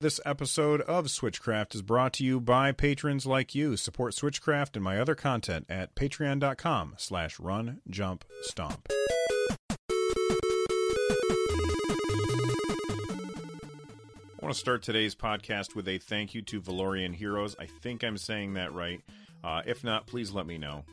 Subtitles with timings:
[0.00, 3.76] This episode of Switchcraft is brought to you by patrons like you.
[3.76, 8.88] Support Switchcraft and my other content at patreon.com slash run jump stomp.
[8.90, 9.76] I
[14.42, 17.54] want to start today's podcast with a thank you to Valorian Heroes.
[17.58, 19.00] I think I'm saying that right.
[19.44, 20.84] Uh, if not, please let me know.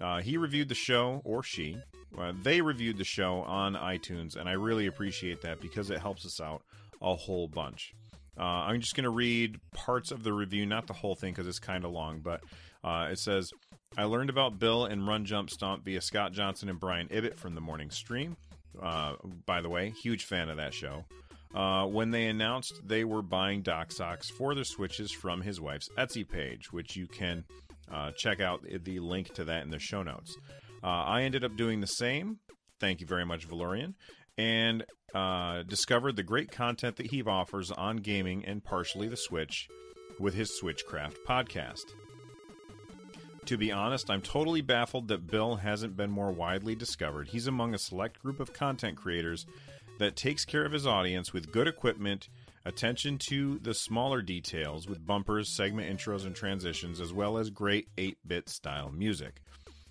[0.00, 1.78] Uh, he reviewed the show, or she.
[2.16, 6.26] Uh, they reviewed the show on iTunes, and I really appreciate that because it helps
[6.26, 6.62] us out
[7.02, 7.94] a whole bunch.
[8.38, 11.46] Uh, I'm just going to read parts of the review, not the whole thing because
[11.46, 12.42] it's kind of long, but
[12.82, 13.50] uh, it says
[13.96, 17.54] I learned about Bill and Run Jump Stomp via Scott Johnson and Brian Ibbott from
[17.54, 18.36] the morning stream.
[18.80, 19.14] Uh,
[19.46, 21.04] by the way, huge fan of that show.
[21.54, 25.88] Uh, when they announced they were buying Doc socks for their switches from his wife's
[25.98, 27.44] Etsy page, which you can
[27.92, 30.36] uh, check out the link to that in the show notes.
[30.82, 32.38] Uh, I ended up doing the same.
[32.78, 33.94] Thank you very much, Valorian.
[34.40, 39.68] And uh, discovered the great content that he offers on gaming and partially the Switch
[40.18, 41.84] with his Switchcraft podcast.
[43.44, 47.28] To be honest, I'm totally baffled that Bill hasn't been more widely discovered.
[47.28, 49.44] He's among a select group of content creators
[49.98, 52.30] that takes care of his audience with good equipment,
[52.64, 57.88] attention to the smaller details with bumpers, segment intros, and transitions, as well as great
[57.98, 59.42] 8-bit style music.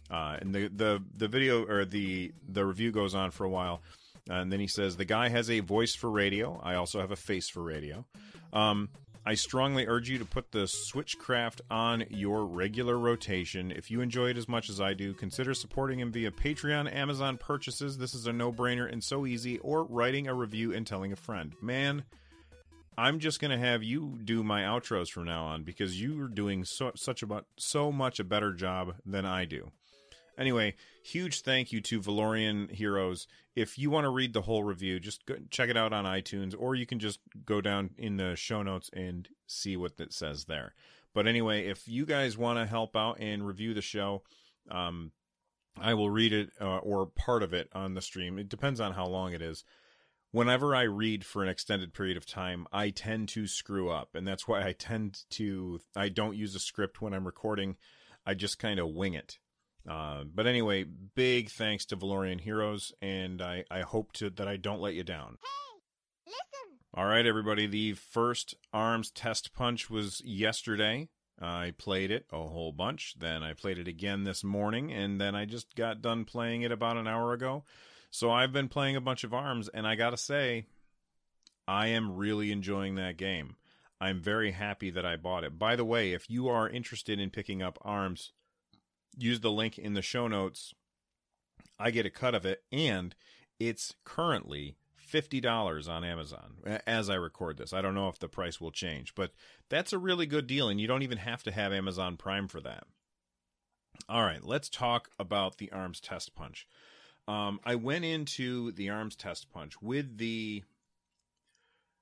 [0.09, 3.83] Uh, and the, the the video or the the review goes on for a while,
[4.29, 6.59] and then he says the guy has a voice for radio.
[6.63, 8.05] I also have a face for radio.
[8.53, 8.89] Um,
[9.25, 13.71] I strongly urge you to put the Switchcraft on your regular rotation.
[13.71, 17.37] If you enjoy it as much as I do, consider supporting him via Patreon, Amazon
[17.37, 17.97] purchases.
[17.97, 21.17] This is a no brainer and so easy, or writing a review and telling a
[21.17, 21.53] friend.
[21.61, 22.05] Man,
[22.97, 26.63] I'm just gonna have you do my outros from now on because you are doing
[26.63, 29.71] so such about so much a better job than I do.
[30.37, 33.27] Anyway, huge thank you to Valorian Heroes.
[33.59, 36.55] If you want to read the whole review, just go, check it out on iTunes,
[36.57, 40.45] or you can just go down in the show notes and see what it says
[40.45, 40.73] there.
[41.13, 44.23] But anyway, if you guys want to help out and review the show,
[44.71, 45.11] um,
[45.77, 48.39] I will read it uh, or part of it on the stream.
[48.39, 49.65] It depends on how long it is.
[50.31, 54.27] Whenever I read for an extended period of time, I tend to screw up, and
[54.27, 57.77] that's why I tend to I don't use a script when I'm recording.
[58.25, 59.39] I just kind of wing it.
[59.87, 64.57] Uh, but anyway, big thanks to Valorian Heroes, and I, I hope to, that I
[64.57, 65.37] don't let you down.
[65.41, 66.77] Hey, listen.
[66.93, 67.65] All right, everybody.
[67.65, 71.07] The first ARMS test punch was yesterday.
[71.41, 73.15] I played it a whole bunch.
[73.17, 76.71] Then I played it again this morning, and then I just got done playing it
[76.71, 77.63] about an hour ago.
[78.11, 80.65] So I've been playing a bunch of ARMS, and I gotta say,
[81.67, 83.55] I am really enjoying that game.
[84.01, 85.59] I'm very happy that I bought it.
[85.59, 88.31] By the way, if you are interested in picking up ARMS,
[89.17, 90.73] use the link in the show notes.
[91.79, 93.15] I get a cut of it, and
[93.59, 94.75] it's currently
[95.11, 96.55] $50 on Amazon
[96.85, 97.73] as I record this.
[97.73, 99.31] I don't know if the price will change, but
[99.69, 102.61] that's a really good deal, and you don't even have to have Amazon Prime for
[102.61, 102.83] that.
[104.07, 106.67] All right, let's talk about the ARMS Test Punch.
[107.27, 110.63] Um, I went into the ARMS Test Punch with the.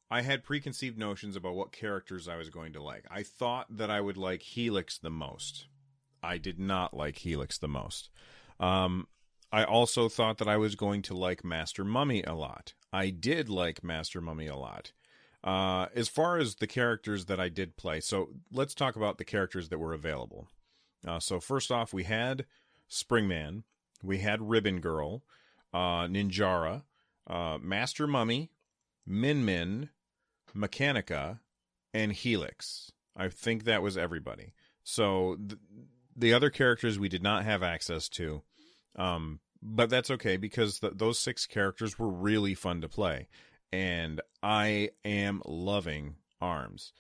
[0.10, 3.04] I had preconceived notions about what characters I was going to like.
[3.12, 5.68] I thought that I would like Helix the most.
[6.24, 8.10] I did not like Helix the most.
[8.60, 9.08] Um,
[9.52, 12.74] I also thought that I was going to like Master Mummy a lot.
[12.92, 14.92] I did like Master Mummy a lot.
[15.44, 19.24] Uh, as far as the characters that I did play, so let's talk about the
[19.24, 20.50] characters that were available.
[21.08, 22.46] Uh, so first off, we had
[22.90, 23.64] Springman,
[24.04, 25.24] we had Ribbon Girl,
[25.74, 26.84] uh, Ninjara,
[27.28, 28.52] uh, Master Mummy,
[29.06, 29.90] Min Min,
[30.56, 31.40] Mechanica,
[31.94, 32.92] and Helix.
[33.16, 34.54] I think that was everybody.
[34.84, 35.60] So th-
[36.18, 38.42] the other characters we did not have access to,
[38.96, 43.28] um, but that's okay because th- those six characters were really fun to play,
[43.72, 46.92] and I am loving Arms.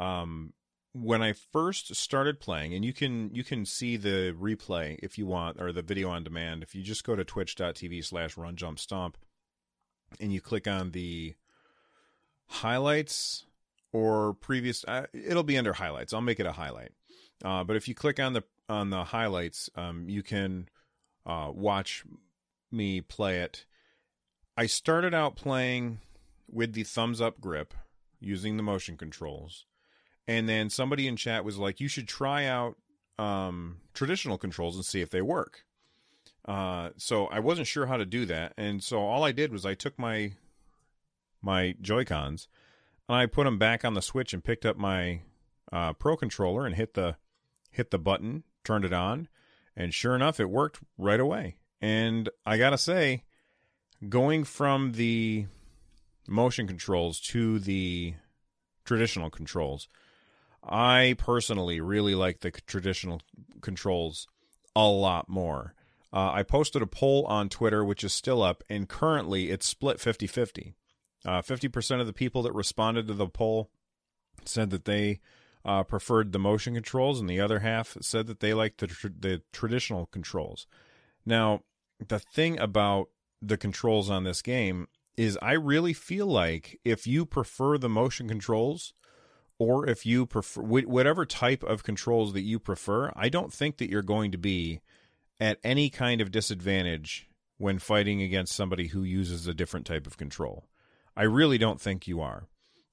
[0.00, 0.54] Um,
[0.94, 5.26] when I first started playing, and you can you can see the replay if you
[5.26, 6.62] want, or the video on demand.
[6.62, 9.16] If you just go to twitch.tv slash run jump stomp
[10.20, 11.34] and you click on the
[12.46, 13.46] highlights
[13.92, 16.12] or previous, uh, it'll be under highlights.
[16.12, 16.92] I'll make it a highlight.
[17.44, 20.68] Uh, but if you click on the on the highlights, um, you can
[21.26, 22.04] uh, watch
[22.70, 23.66] me play it.
[24.56, 26.00] I started out playing
[26.50, 27.74] with the thumbs up grip,
[28.20, 29.66] using the motion controls.
[30.26, 32.76] And then somebody in chat was like, you should try out
[33.18, 35.64] um, traditional controls and see if they work.
[36.46, 38.52] Uh, so I wasn't sure how to do that.
[38.56, 40.32] And so all I did was I took my
[41.40, 42.46] my Joy Cons
[43.08, 45.22] and I put them back on the Switch and picked up my
[45.72, 47.16] uh, Pro controller and hit the
[47.70, 49.28] hit the button, turned it on,
[49.76, 51.56] and sure enough, it worked right away.
[51.80, 53.24] And I gotta say,
[54.08, 55.46] going from the
[56.28, 58.14] motion controls to the
[58.84, 59.88] traditional controls,
[60.62, 63.20] I personally really like the traditional
[63.60, 64.28] controls
[64.76, 65.74] a lot more.
[66.12, 69.98] Uh, I posted a poll on Twitter, which is still up, and currently it's split
[69.98, 70.74] 50 50.
[71.24, 73.70] Uh, 50% of the people that responded to the poll
[74.44, 75.20] said that they
[75.64, 79.08] uh, preferred the motion controls, and the other half said that they liked the, tr-
[79.18, 80.66] the traditional controls.
[81.24, 81.62] Now,
[82.06, 83.08] the thing about
[83.40, 88.28] the controls on this game is I really feel like if you prefer the motion
[88.28, 88.94] controls,
[89.58, 93.90] or if you prefer whatever type of controls that you prefer, I don't think that
[93.90, 94.80] you're going to be
[95.38, 97.28] at any kind of disadvantage
[97.58, 100.64] when fighting against somebody who uses a different type of control.
[101.16, 102.48] I really don't think you are.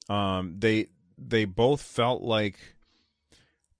[0.10, 0.88] Um, they
[1.28, 2.58] they both felt like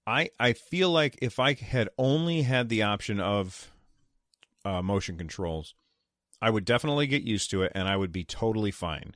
[0.06, 3.70] I I feel like if I had only had the option of
[4.64, 5.74] uh, motion controls,
[6.42, 9.14] I would definitely get used to it and I would be totally fine.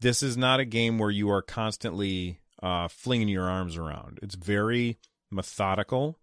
[0.00, 4.18] This is not a game where you are constantly uh, flinging your arms around.
[4.22, 4.98] It's very
[5.30, 6.18] methodical.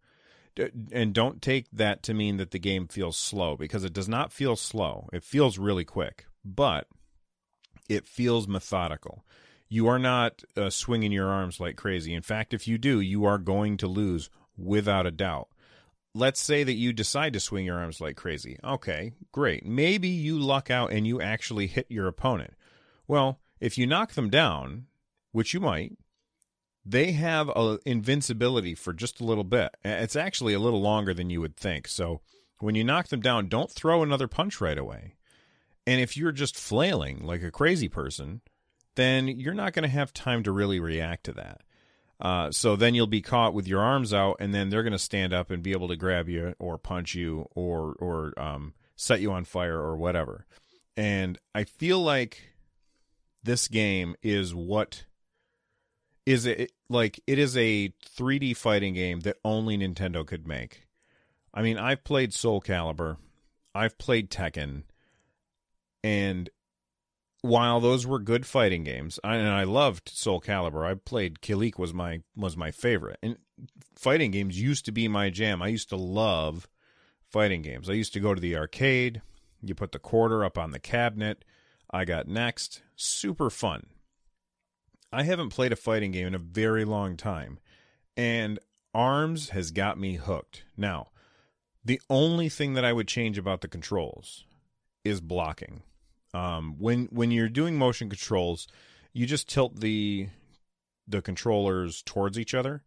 [0.92, 4.34] And don't take that to mean that the game feels slow because it does not
[4.34, 5.08] feel slow.
[5.14, 6.88] It feels really quick, but
[7.88, 9.24] it feels methodical.
[9.70, 12.14] You are not uh, swinging your arms like crazy.
[12.14, 15.48] In fact, if you do, you are going to lose without a doubt.
[16.16, 18.58] Let's say that you decide to swing your arms like crazy.
[18.64, 19.66] Okay, great.
[19.66, 22.56] Maybe you luck out and you actually hit your opponent.
[23.08, 24.88] Well, if you knock them down,
[25.32, 25.94] which you might,
[26.84, 29.70] they have a invincibility for just a little bit.
[29.86, 31.88] It's actually a little longer than you would think.
[31.88, 32.22] So
[32.60, 35.14] when you knock them down, don't throw another punch right away.
[35.86, 38.42] And if you're just flailing like a crazy person,
[38.96, 41.62] then you're not going to have time to really react to that.
[42.22, 45.00] Uh, so then you'll be caught with your arms out, and then they're going to
[45.00, 49.22] stand up and be able to grab you or punch you or or um, set
[49.22, 50.46] you on fire or whatever.
[50.98, 52.50] And I feel like
[53.42, 55.06] this game is what
[56.26, 60.88] is it like it is a 3D fighting game that only Nintendo could make.
[61.54, 63.18] I mean, I've played Soul Calibur,
[63.74, 64.84] I've played Tekken,
[66.04, 66.50] and
[67.42, 71.94] while those were good fighting games, and I loved Soul Calibur, I played Kilik was
[71.94, 73.20] my was my favorite.
[73.24, 73.38] And
[73.96, 75.62] fighting games used to be my jam.
[75.62, 76.68] I used to love
[77.30, 77.90] fighting games.
[77.90, 79.22] I used to go to the arcade.
[79.62, 81.46] You put the quarter up on the cabinet.
[81.92, 82.82] I got next.
[82.96, 83.88] Super fun.
[85.12, 87.60] I haven't played a fighting game in a very long time,
[88.16, 88.60] and
[88.94, 90.64] Arms has got me hooked.
[90.78, 91.08] Now,
[91.84, 94.46] the only thing that I would change about the controls
[95.04, 95.82] is blocking.
[96.34, 98.68] Um, when when you're doing motion controls,
[99.14, 100.30] you just tilt the
[101.08, 102.84] the controllers towards each other,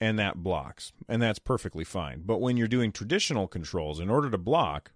[0.00, 2.22] and that blocks, and that's perfectly fine.
[2.24, 4.92] But when you're doing traditional controls, in order to block,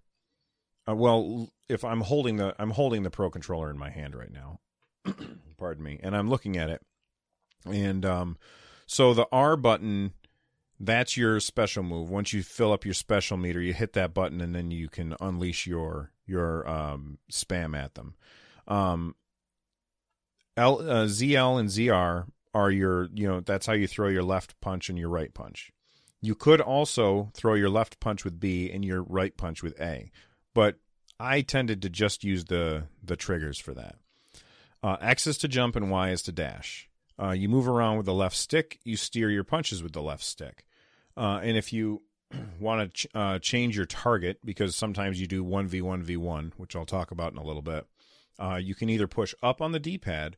[0.87, 4.31] uh, well, if I'm holding the I'm holding the Pro controller in my hand right
[4.31, 4.59] now,
[5.57, 6.81] pardon me, and I'm looking at it,
[7.65, 8.37] and um,
[8.85, 10.13] so the R button
[10.79, 12.09] that's your special move.
[12.09, 15.15] Once you fill up your special meter, you hit that button, and then you can
[15.21, 18.15] unleash your your um, spam at them.
[18.67, 19.15] Um,
[20.57, 24.59] L, uh, ZL and ZR are your you know that's how you throw your left
[24.61, 25.71] punch and your right punch.
[26.21, 30.11] You could also throw your left punch with B and your right punch with A,
[30.53, 30.77] but
[31.19, 33.95] I tended to just use the the triggers for that.
[34.81, 36.89] Uh, X is to jump and Y is to dash.
[37.21, 38.79] Uh, you move around with the left stick.
[38.83, 40.65] You steer your punches with the left stick.
[41.17, 42.01] Uh, and if you
[42.59, 47.11] want to ch- uh, change your target, because sometimes you do 1v1v1, which I'll talk
[47.11, 47.85] about in a little bit,
[48.39, 50.35] uh, you can either push up on the D pad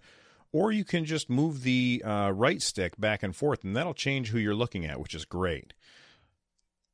[0.54, 4.30] or you can just move the uh, right stick back and forth, and that'll change
[4.30, 5.74] who you're looking at, which is great.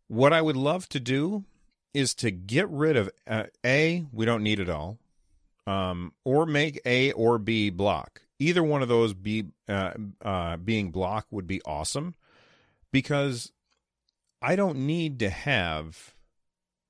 [0.07, 1.43] What I would love to do
[1.93, 4.97] is to get rid of uh, A, we don't need it all,
[5.67, 9.93] um, or make A or B block either one of those be uh,
[10.23, 12.15] uh, being block would be awesome
[12.91, 13.51] because
[14.43, 16.15] I don't need to have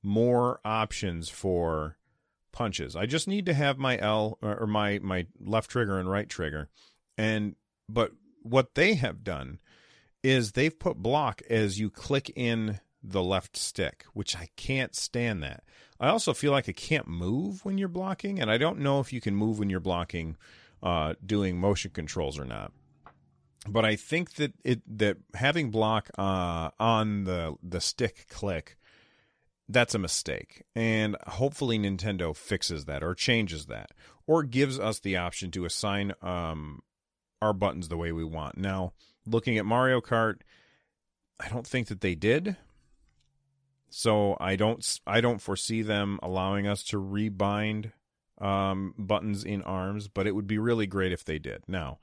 [0.01, 1.97] more options for
[2.51, 2.95] punches.
[2.95, 6.69] I just need to have my L or my my left trigger and right trigger.
[7.17, 7.55] And
[7.87, 9.59] but what they have done
[10.23, 15.43] is they've put block as you click in the left stick, which I can't stand
[15.43, 15.63] that.
[15.99, 19.13] I also feel like I can't move when you're blocking, and I don't know if
[19.13, 20.37] you can move when you're blocking
[20.81, 22.71] uh, doing motion controls or not.
[23.67, 28.77] But I think that it that having block uh, on the the stick click
[29.69, 30.63] that's a mistake.
[30.75, 33.91] And hopefully Nintendo fixes that or changes that
[34.27, 36.81] or gives us the option to assign um,
[37.41, 38.57] our buttons the way we want.
[38.57, 38.93] Now,
[39.25, 40.41] looking at Mario Kart,
[41.39, 42.57] I don't think that they did.
[43.89, 47.91] So I don't I don't foresee them allowing us to rebind
[48.39, 51.63] um, buttons in arms, but it would be really great if they did.
[51.67, 51.99] Now,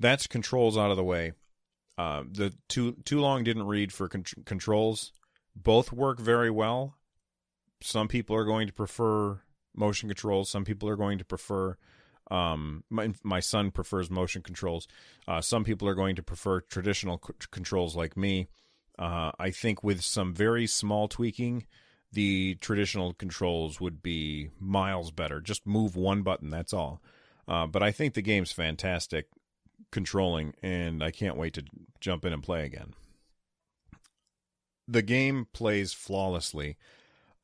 [0.00, 1.32] that's controls out of the way.
[1.96, 5.12] Uh, the too too long didn't read for con- controls
[5.56, 6.96] both work very well.
[7.82, 9.40] Some people are going to prefer
[9.74, 10.50] motion controls.
[10.50, 11.76] Some people are going to prefer.
[12.30, 14.86] Um, my my son prefers motion controls.
[15.26, 18.48] Uh, some people are going to prefer traditional c- controls like me.
[18.98, 21.66] Uh, I think with some very small tweaking,
[22.12, 25.40] the traditional controls would be miles better.
[25.40, 27.00] Just move one button, that's all.
[27.46, 29.26] Uh, but I think the game's fantastic
[29.90, 31.64] controlling, and I can't wait to
[32.00, 32.94] jump in and play again
[34.88, 36.76] the game plays flawlessly.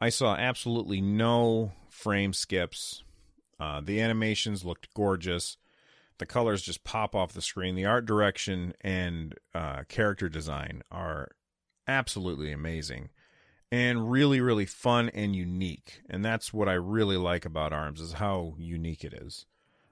[0.01, 3.05] I saw absolutely no frame skips.
[3.61, 5.59] Uh, the animations looked gorgeous.
[6.19, 7.75] The colors just pop off the screen.
[7.75, 11.33] The art direction and uh, character design are
[11.87, 13.11] absolutely amazing
[13.71, 16.01] and really, really fun and unique.
[16.09, 19.45] And that's what I really like about ARMS is how unique it is.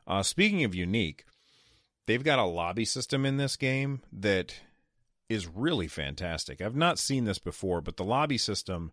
[0.06, 1.24] Uh, speaking of unique,
[2.06, 4.54] they've got a lobby system in this game that
[5.28, 6.60] is really fantastic.
[6.60, 8.92] I've not seen this before, but the lobby system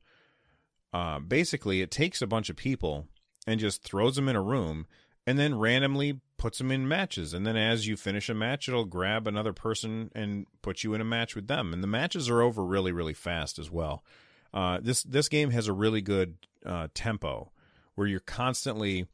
[0.94, 3.08] uh, basically it takes a bunch of people
[3.46, 4.88] and just throws them in a room
[5.28, 7.34] and then randomly puts them in matches.
[7.34, 11.02] And then as you finish a match, it'll grab another person and put you in
[11.02, 11.74] a match with them.
[11.74, 14.04] And the matches are over really, really fast as well.
[14.52, 17.52] Uh, this this game has a really good uh, tempo
[17.94, 19.06] where you're constantly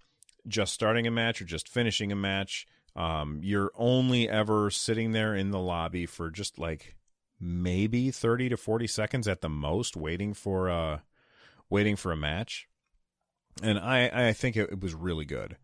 [0.47, 2.67] just starting a match or just finishing a match.
[2.95, 6.95] Um, you're only ever sitting there in the lobby for just like
[7.39, 10.99] maybe 30 to 40 seconds at the most waiting for uh
[11.69, 12.67] waiting for a match.
[13.61, 15.57] And i i think it, it was really good.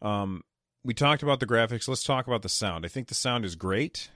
[0.00, 0.42] Um
[0.82, 1.88] we talked about the graphics.
[1.88, 2.86] Let's talk about the sound.
[2.86, 4.10] I think the sound is great.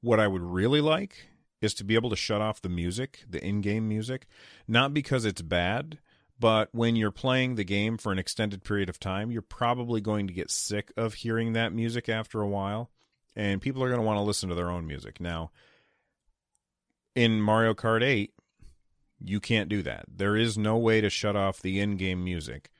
[0.00, 1.28] What i would really like
[1.60, 4.26] is to be able to shut off the music the in-game music
[4.66, 5.98] not because it's bad
[6.42, 10.26] but when you're playing the game for an extended period of time you're probably going
[10.26, 12.90] to get sick of hearing that music after a while
[13.34, 15.50] and people are going to want to listen to their own music now
[17.14, 18.32] in Mario Kart 8,
[19.24, 20.04] you can't do that.
[20.08, 22.70] There is no way to shut off the in game music.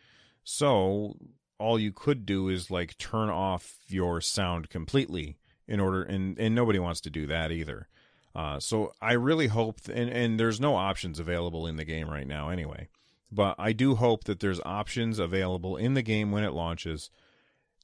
[0.44, 1.16] So
[1.58, 5.38] all you could do is like turn off your sound completely
[5.68, 7.88] in order and and nobody wants to do that either.
[8.34, 12.08] Uh, so I really hope th- and and there's no options available in the game
[12.08, 12.88] right now anyway.
[13.32, 17.10] But I do hope that there's options available in the game when it launches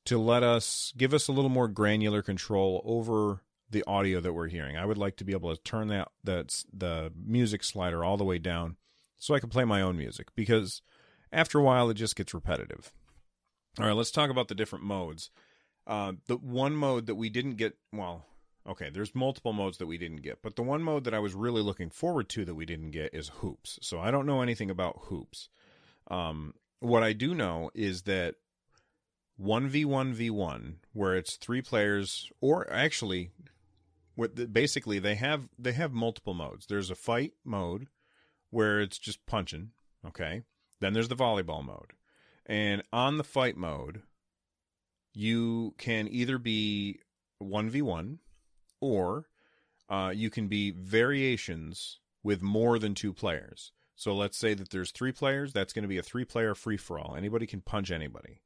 [0.04, 4.48] to let us give us a little more granular control over the audio that we're
[4.48, 4.76] hearing.
[4.76, 8.24] I would like to be able to turn that that's the music slider all the
[8.24, 8.76] way down
[9.16, 10.82] so I can play my own music because
[11.32, 12.92] after a while it just gets repetitive.
[13.78, 15.30] All right, let's talk about the different modes.
[15.86, 18.26] Uh, the one mode that we didn't get, well,
[18.68, 21.34] okay, there's multiple modes that we didn't get, but the one mode that I was
[21.34, 23.78] really looking forward to that we didn't get is hoops.
[23.82, 25.48] So I don't know anything about hoops.
[26.10, 28.36] Um, what I do know is that
[29.40, 33.30] 1v1v1, where it's three players, or actually
[34.52, 36.66] basically they have they have multiple modes.
[36.66, 37.86] There's a fight mode
[38.50, 39.70] where it's just punching,
[40.06, 40.42] okay?
[40.80, 41.92] Then there's the volleyball mode.
[42.46, 44.02] And on the fight mode,
[45.12, 47.00] you can either be
[47.42, 48.18] 1v1
[48.80, 49.26] or
[49.88, 53.72] uh, you can be variations with more than two players.
[53.94, 56.76] So let's say that there's three players, that's going to be a three player free
[56.76, 57.16] for all.
[57.16, 58.40] Anybody can punch anybody.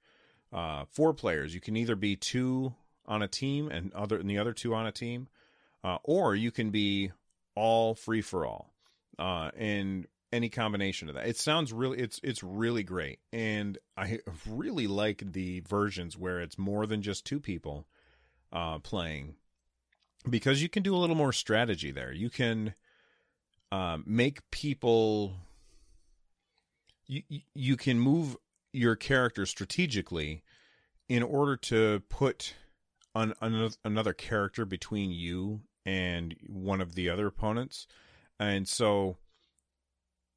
[0.52, 2.74] Uh, four players, you can either be two
[3.06, 5.28] on a team and other and the other two on a team,
[5.82, 7.10] uh, or you can be
[7.54, 8.72] all free for all,
[9.18, 11.26] uh, and any combination of that.
[11.26, 16.58] It sounds really it's it's really great, and I really like the versions where it's
[16.58, 17.86] more than just two people
[18.52, 19.34] uh, playing,
[20.29, 22.12] because you can do a little more strategy there.
[22.12, 22.75] You can
[23.71, 25.35] um, make people.
[27.07, 27.23] You
[27.55, 28.37] you can move
[28.73, 30.43] your character strategically
[31.09, 32.55] in order to put
[33.14, 33.35] an,
[33.85, 37.87] another character between you and one of the other opponents.
[38.41, 39.19] And so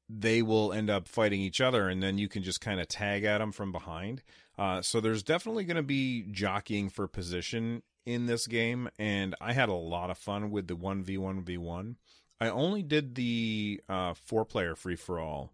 [0.08, 3.24] they will end up fighting each other, and then you can just kind of tag
[3.24, 4.22] at them from behind.
[4.58, 9.52] Uh, so there's definitely going to be jockeying for position in this game, and I
[9.52, 11.96] had a lot of fun with the 1v1v1.
[12.40, 15.52] I only did the uh, four player free for all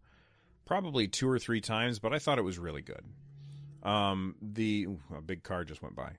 [0.65, 3.05] probably two or three times, but I thought it was really good.
[3.83, 6.13] Um, the ooh, a big car just went by.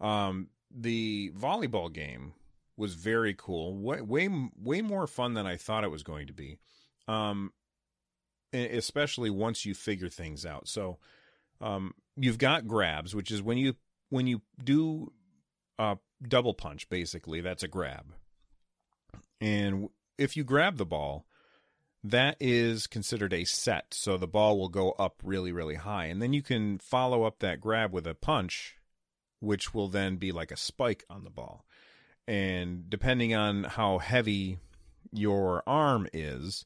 [0.00, 2.34] Um, the volleyball game
[2.76, 3.74] was very cool.
[3.74, 4.28] Way, way
[4.60, 6.58] way more fun than I thought it was going to be.
[7.08, 7.52] Um,
[8.52, 10.68] especially once you figure things out.
[10.68, 10.98] So,
[11.60, 13.74] um, you've got grabs, which is when you
[14.10, 15.12] when you do
[15.78, 16.88] a double punch.
[16.88, 18.06] Basically, that's a grab.
[19.40, 21.26] And if you grab the ball,
[22.02, 23.92] that is considered a set.
[23.92, 26.06] So the ball will go up really, really high.
[26.06, 28.76] And then you can follow up that grab with a punch,
[29.40, 31.66] which will then be like a spike on the ball.
[32.26, 34.58] And depending on how heavy
[35.12, 36.64] your arm is,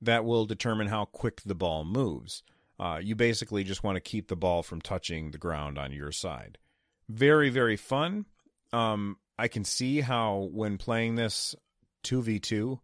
[0.00, 2.42] that will determine how quick the ball moves.
[2.78, 6.10] Uh, you basically just want to keep the ball from touching the ground on your
[6.10, 6.58] side.
[7.08, 8.26] Very, very fun.
[8.72, 11.54] Um, I can see how when playing this
[12.04, 12.78] 2v2,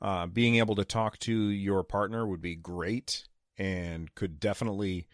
[0.00, 3.24] uh, being able to talk to your partner would be great
[3.56, 5.06] and could definitely,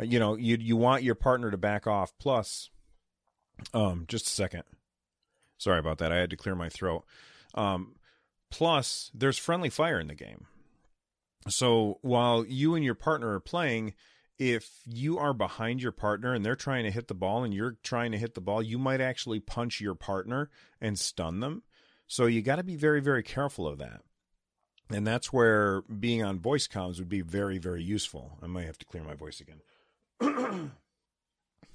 [0.00, 2.12] uh, you know, you you want your partner to back off.
[2.18, 2.70] Plus,
[3.74, 4.62] um, just a second.
[5.58, 6.10] Sorry about that.
[6.10, 7.04] I had to clear my throat.
[7.54, 7.96] Um,
[8.50, 10.46] plus, there's friendly fire in the game.
[11.48, 13.94] So while you and your partner are playing,
[14.38, 17.76] if you are behind your partner and they're trying to hit the ball and you're
[17.82, 21.62] trying to hit the ball, you might actually punch your partner and stun them.
[22.06, 24.02] So you got to be very, very careful of that.
[24.90, 28.38] And that's where being on voice comms would be very, very useful.
[28.42, 29.60] I might have to clear my voice again.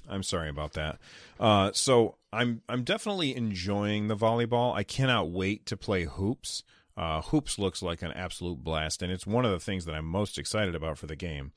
[0.09, 0.99] I'm sorry about that.
[1.39, 4.75] Uh, so I'm I'm definitely enjoying the volleyball.
[4.75, 6.63] I cannot wait to play hoops.
[6.97, 10.05] Uh, hoops looks like an absolute blast, and it's one of the things that I'm
[10.05, 11.51] most excited about for the game.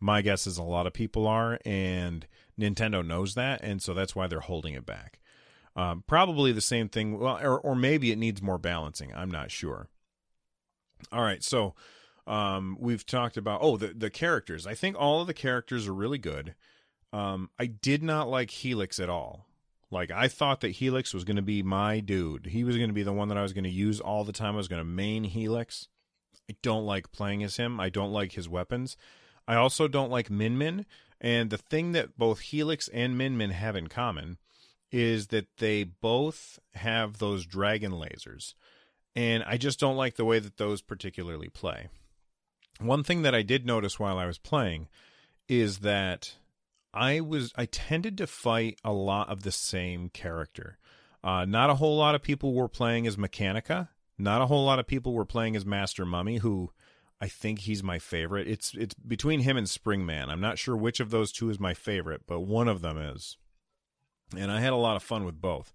[0.00, 2.26] My guess is a lot of people are, and
[2.58, 5.20] Nintendo knows that, and so that's why they're holding it back.
[5.76, 7.18] Um, probably the same thing.
[7.18, 9.12] Well, or, or maybe it needs more balancing.
[9.14, 9.88] I'm not sure.
[11.12, 11.74] All right, so
[12.26, 14.66] um, we've talked about oh the the characters.
[14.66, 16.54] I think all of the characters are really good.
[17.12, 19.46] Um, I did not like Helix at all.
[19.90, 22.46] Like I thought that Helix was going to be my dude.
[22.46, 24.32] He was going to be the one that I was going to use all the
[24.32, 24.54] time.
[24.54, 25.88] I was going to main Helix.
[26.50, 27.80] I don't like playing as him.
[27.80, 28.96] I don't like his weapons.
[29.46, 30.86] I also don't like Min Min.
[31.20, 34.38] And the thing that both Helix and Min Min have in common
[34.90, 38.54] is that they both have those dragon lasers.
[39.16, 41.88] And I just don't like the way that those particularly play.
[42.78, 44.88] One thing that I did notice while I was playing
[45.48, 46.36] is that
[46.92, 50.78] I was I tended to fight a lot of the same character.
[51.22, 53.88] Uh, not a whole lot of people were playing as Mechanica.
[54.16, 56.70] Not a whole lot of people were playing as Master Mummy, who
[57.20, 58.48] I think he's my favorite.
[58.48, 60.28] It's it's between him and Springman.
[60.28, 63.36] I'm not sure which of those two is my favorite, but one of them is.
[64.36, 65.72] And I had a lot of fun with both.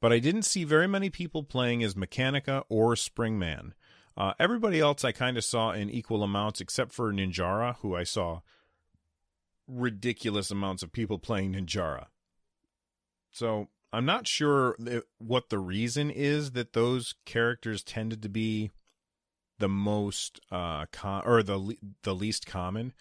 [0.00, 3.72] But I didn't see very many people playing as Mechanica or Springman.
[4.16, 8.04] Uh, everybody else I kind of saw in equal amounts, except for Ninjara, who I
[8.04, 8.40] saw
[9.70, 12.06] ridiculous amounts of people playing Ninjara.
[13.30, 14.76] So I'm not sure
[15.18, 18.70] what the reason is that those characters tended to be
[19.58, 22.92] the most uh com- or the the least common.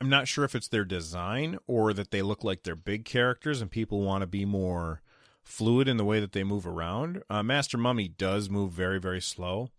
[0.00, 3.60] I'm not sure if it's their design or that they look like they're big characters
[3.60, 5.02] and people want to be more
[5.42, 7.22] fluid in the way that they move around.
[7.30, 9.70] Uh, Master Mummy does move very very slow.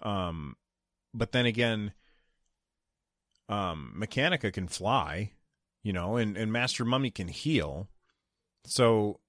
[0.00, 0.56] Um
[1.12, 1.92] but then again
[3.48, 5.32] um Mechanica can fly
[5.82, 7.88] you know, and, and Master Mummy can heal.
[8.64, 9.20] So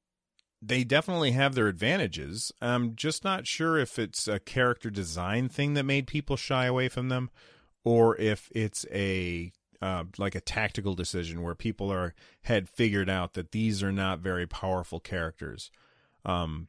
[0.61, 2.51] they definitely have their advantages.
[2.61, 6.87] I'm just not sure if it's a character design thing that made people shy away
[6.89, 7.29] from them
[7.83, 13.33] or if it's a uh, like a tactical decision where people are had figured out
[13.33, 15.71] that these are not very powerful characters.
[16.23, 16.67] Um,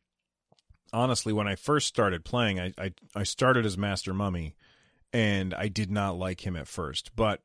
[0.95, 4.57] honestly, when I first started playing, I, I I started as Master Mummy,
[5.12, 7.42] and I did not like him at first, but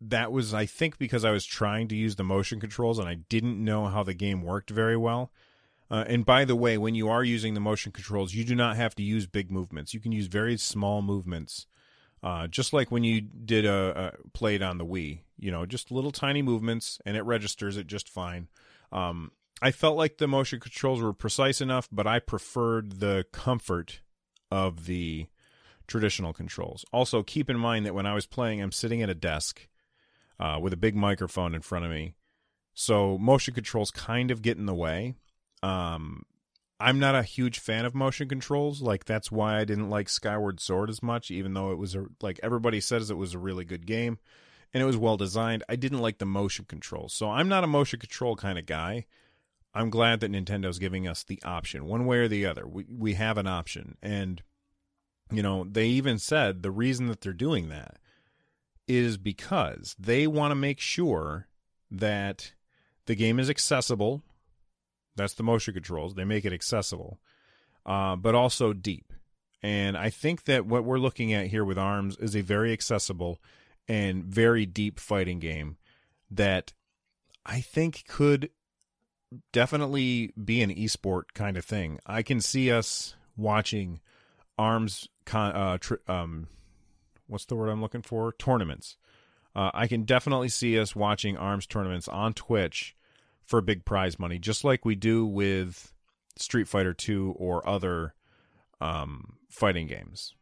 [0.00, 3.14] that was I think because I was trying to use the motion controls and I
[3.14, 5.32] didn't know how the game worked very well.
[5.90, 8.76] Uh, and by the way, when you are using the motion controls, you do not
[8.76, 9.92] have to use big movements.
[9.92, 11.66] You can use very small movements,
[12.22, 15.20] uh, just like when you did a, a played on the Wii.
[15.38, 18.48] You know, just little tiny movements, and it registers it just fine.
[18.92, 24.00] Um, I felt like the motion controls were precise enough, but I preferred the comfort
[24.50, 25.26] of the
[25.86, 26.84] traditional controls.
[26.92, 29.68] Also, keep in mind that when I was playing, I'm sitting at a desk
[30.38, 32.14] uh, with a big microphone in front of me.
[32.74, 35.14] So motion controls kind of get in the way.
[35.62, 36.24] Um,
[36.80, 38.82] I'm not a huge fan of motion controls.
[38.82, 42.06] Like that's why I didn't like Skyward Sword as much, even though it was a,
[42.20, 44.18] like everybody says it was a really good game
[44.72, 45.62] and it was well designed.
[45.68, 47.14] I didn't like the motion controls.
[47.14, 49.06] So I'm not a motion control kind of guy.
[49.72, 52.66] I'm glad that Nintendo's giving us the option, one way or the other.
[52.66, 54.40] We we have an option, and
[55.32, 57.98] you know they even said the reason that they're doing that
[58.86, 61.48] is because they want to make sure
[61.90, 62.52] that
[63.06, 64.22] the game is accessible
[65.16, 66.14] That's the motion controls.
[66.14, 67.20] They make it accessible,
[67.86, 69.12] uh, but also deep.
[69.62, 73.40] And I think that what we're looking at here with ARMS is a very accessible
[73.88, 75.76] and very deep fighting game
[76.30, 76.72] that
[77.46, 78.50] I think could
[79.52, 81.98] definitely be an esport kind of thing.
[82.06, 84.00] I can see us watching
[84.58, 85.78] arms con- uh,
[86.12, 86.48] um
[87.26, 88.32] what's the word I'm looking for?
[88.32, 88.96] Tournaments.
[89.54, 92.96] Uh, I can definitely see us watching arms tournaments on Twitch
[93.44, 95.92] for big prize money, just like we do with
[96.36, 98.14] Street Fighter 2 or other
[98.80, 100.34] um, fighting games.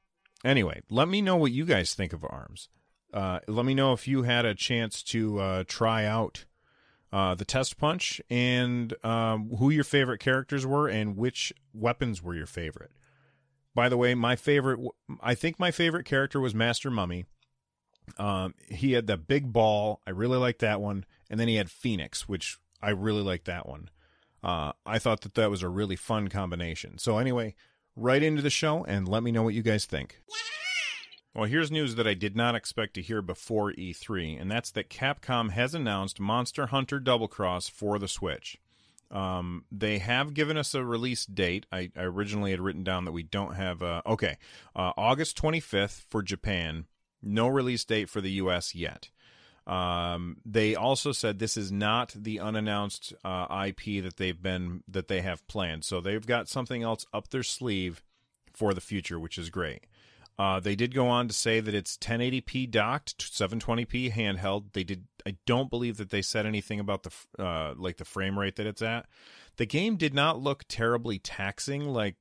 [0.45, 2.69] Anyway, let me know what you guys think of ARMS.
[3.13, 6.47] Uh, let me know if you had a chance to uh, try out
[7.13, 12.35] uh, the test punch and um, who your favorite characters were and which weapons were
[12.35, 12.91] your favorite.
[13.75, 14.81] By the way, my favorite,
[15.21, 17.25] I think my favorite character was Master Mummy.
[18.19, 20.01] Um, he had the big ball.
[20.07, 21.05] I really liked that one.
[21.31, 23.89] And then he had Phoenix, which I really liked that one.
[24.43, 26.99] Uh, I thought that that was a really fun combination.
[26.99, 27.55] So anyway,
[27.97, 30.21] right into the show and let me know what you guys think.
[31.35, 34.91] Well, here's news that I did not expect to hear before E3, and that's that
[34.91, 38.59] Capcom has announced Monster Hunter Double Cross for the Switch.
[39.13, 41.67] Um, they have given us a release date.
[41.71, 44.03] I, I, originally had written down that we don't have a.
[44.07, 44.39] Okay,
[44.75, 46.87] uh, August 25th for Japan.
[47.23, 49.11] No release date for the US yet.
[49.67, 55.09] Um, they also said this is not the unannounced uh, IP that they've been that
[55.09, 55.85] they have planned.
[55.85, 58.03] So they've got something else up their sleeve
[58.53, 59.87] for the future, which is great.
[60.39, 64.73] Uh, they did go on to say that it's 1080p docked, 720p handheld.
[64.73, 65.05] They did.
[65.27, 68.67] I don't believe that they said anything about the uh, like the frame rate that
[68.67, 69.07] it's at.
[69.57, 71.85] The game did not look terribly taxing.
[71.85, 72.17] Like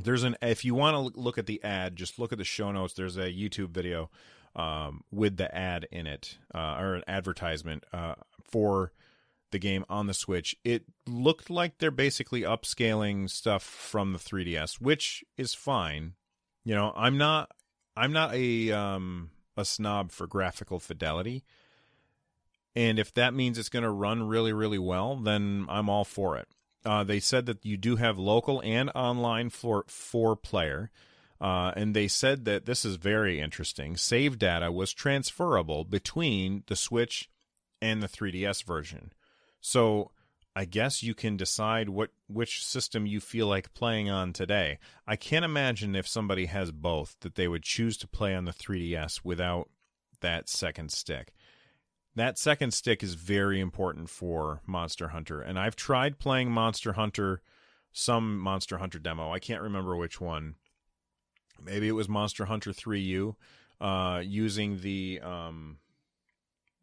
[0.00, 2.70] there's an if you want to look at the ad, just look at the show
[2.70, 2.94] notes.
[2.94, 4.10] There's a YouTube video
[4.54, 8.92] um, with the ad in it uh, or an advertisement uh, for
[9.50, 10.56] the game on the Switch.
[10.64, 16.14] It looked like they're basically upscaling stuff from the 3DS, which is fine
[16.66, 17.52] you know, I'm not
[17.96, 21.44] I'm not a um a snob for graphical fidelity.
[22.74, 26.36] And if that means it's going to run really, really well, then I'm all for
[26.36, 26.48] it.
[26.84, 30.90] Uh, they said that you do have local and online for four player.
[31.40, 33.96] Uh, and they said that this is very interesting.
[33.96, 37.30] Save data was transferable between the Switch
[37.80, 39.12] and the 3DS version.
[39.60, 40.10] So
[40.58, 44.78] I guess you can decide what which system you feel like playing on today.
[45.06, 48.54] I can't imagine if somebody has both that they would choose to play on the
[48.54, 49.68] 3DS without
[50.22, 51.34] that second stick.
[52.14, 57.42] That second stick is very important for Monster Hunter, and I've tried playing Monster Hunter,
[57.92, 59.30] some Monster Hunter demo.
[59.30, 60.54] I can't remember which one.
[61.62, 63.36] Maybe it was Monster Hunter 3U,
[63.78, 65.76] uh, using the um,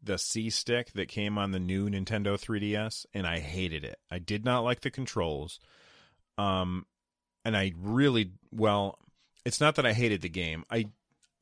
[0.04, 3.98] the C stick that came on the new Nintendo 3DS, and I hated it.
[4.10, 5.58] I did not like the controls.
[6.38, 6.86] Um,
[7.44, 8.98] and I really well,
[9.44, 10.64] it's not that I hated the game.
[10.70, 10.88] I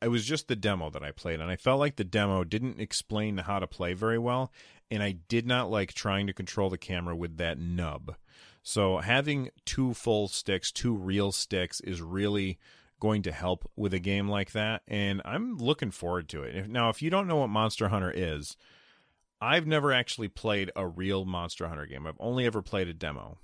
[0.02, 2.80] it was just the demo that I played, and I felt like the demo didn't
[2.80, 4.52] explain how to play very well,
[4.90, 8.16] and I did not like trying to control the camera with that nub.
[8.62, 12.58] So having two full sticks, two real sticks, is really
[13.02, 16.70] going to help with a game like that, and I'm looking forward to it.
[16.70, 18.56] Now, if you don't know what Monster Hunter is,
[19.40, 22.06] I've never actually played a real Monster Hunter game.
[22.06, 23.38] I've only ever played a demo.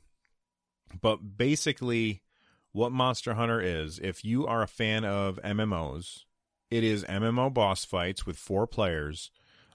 [1.00, 2.22] But basically,
[2.70, 6.22] what Monster Hunter is, if you are a fan of MMOs,
[6.70, 9.32] it is MMO boss fights with four players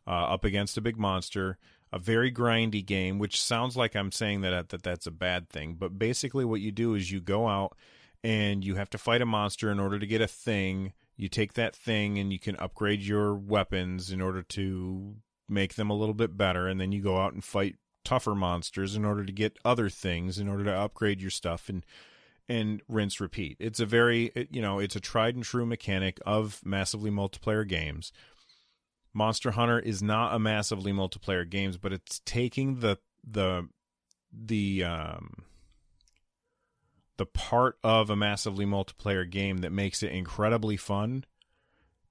[0.08, 1.58] uh, up against a big monster.
[1.91, 5.76] A very grindy game, which sounds like I'm saying that that that's a bad thing,
[5.78, 7.76] but basically what you do is you go out
[8.23, 10.93] and you have to fight a monster in order to get a thing.
[11.15, 15.15] You take that thing and you can upgrade your weapons in order to
[15.49, 18.95] make them a little bit better, and then you go out and fight tougher monsters
[18.95, 21.86] in order to get other things in order to upgrade your stuff and
[22.49, 23.55] and rinse repeat.
[23.59, 28.12] It's a very you know it's a tried and true mechanic of massively multiplayer games.
[29.13, 33.67] Monster Hunter is not a massively multiplayer games, but it's taking the the
[34.33, 35.45] the um
[37.23, 41.23] the part of a massively multiplayer game that makes it incredibly fun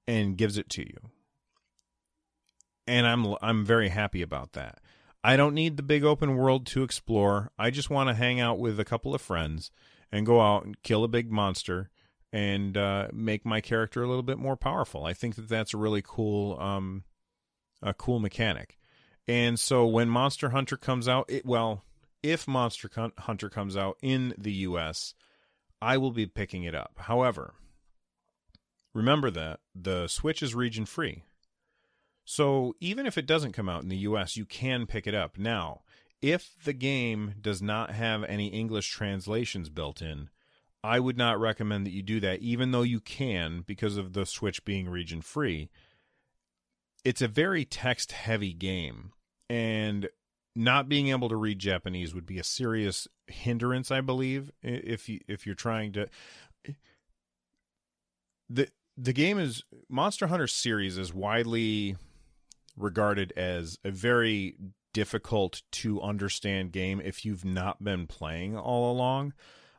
[0.07, 0.96] and gives it to you.
[2.87, 4.79] And I'm I'm very happy about that.
[5.22, 7.51] I don't need the big open world to explore.
[7.59, 9.70] I just want to hang out with a couple of friends
[10.11, 11.90] and go out and kill a big monster
[12.33, 15.05] and uh, make my character a little bit more powerful.
[15.05, 17.05] I think that that's a really cool um,
[17.83, 18.79] a cool mechanic.
[19.29, 21.85] And so when Monster Hunter comes out, it well,
[22.23, 25.15] if Monster Hunter comes out in the US,
[25.81, 26.93] I will be picking it up.
[26.97, 27.55] However,
[28.95, 31.25] remember that the Switch is region free.
[32.25, 35.37] So even if it doesn't come out in the US, you can pick it up.
[35.37, 35.83] Now,
[36.21, 40.31] if the game does not have any English translations built in,
[40.85, 44.27] I would not recommend that you do that, even though you can because of the
[44.27, 45.71] Switch being region free.
[47.05, 49.13] It's a very text heavy game,
[49.51, 50.09] and
[50.55, 55.21] not being able to read Japanese would be a serious hindrance, I believe, if you
[55.29, 56.09] if you're trying to.
[58.49, 61.97] the The game is Monster Hunter series is widely
[62.77, 64.57] regarded as a very
[64.93, 69.33] difficult to understand game if you've not been playing all along.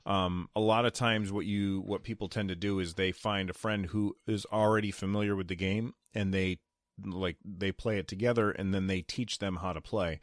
[0.05, 3.49] Um, a lot of times, what you what people tend to do is they find
[3.49, 6.59] a friend who is already familiar with the game and they
[7.03, 10.19] like they play it together and then they teach them how to play.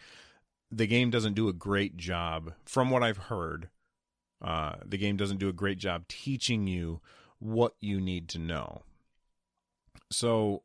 [0.71, 3.69] The game doesn't do a great job, from what I've heard.
[4.41, 7.01] Uh, the game doesn't do a great job teaching you
[7.39, 8.83] what you need to know.
[10.11, 10.63] So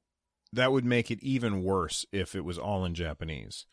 [0.53, 3.65] that would make it even worse if it was all in Japanese.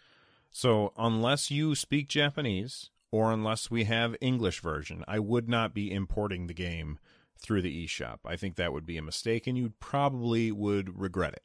[0.51, 5.93] So unless you speak Japanese or unless we have English version, I would not be
[5.93, 6.99] importing the game
[7.39, 8.19] through the eShop.
[8.25, 11.45] I think that would be a mistake and you probably would regret it.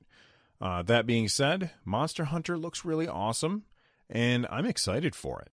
[0.60, 3.64] Uh, that being said, Monster Hunter looks really awesome
[4.10, 5.52] and I'm excited for it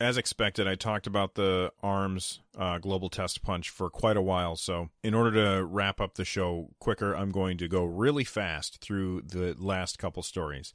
[0.00, 4.56] as expected, I talked about the ARMS uh, global test punch for quite a while.
[4.56, 8.80] So, in order to wrap up the show quicker, I'm going to go really fast
[8.80, 10.72] through the last couple stories.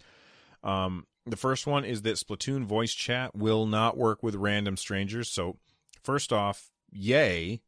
[0.63, 5.29] Um, the first one is that Splatoon voice chat will not work with random strangers.
[5.29, 5.57] So,
[6.01, 7.61] first off, yay,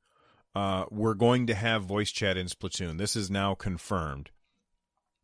[0.55, 2.97] uh, we're going to have voice chat in Splatoon.
[2.97, 4.31] This is now confirmed.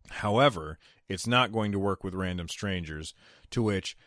[0.09, 0.77] However,
[1.09, 3.13] it's not going to work with random strangers,
[3.51, 3.97] to which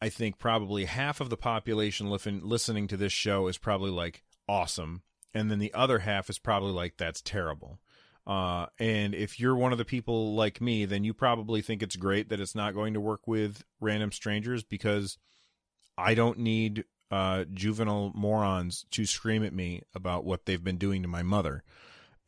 [0.00, 5.02] I think probably half of the population listening to this show is probably like awesome,
[5.34, 7.78] and then the other half is probably like that's terrible.
[8.26, 11.96] Uh, and if you're one of the people like me, then you probably think it's
[11.96, 15.18] great that it's not going to work with random strangers because
[15.98, 21.02] I don't need uh, juvenile morons to scream at me about what they've been doing
[21.02, 21.64] to my mother.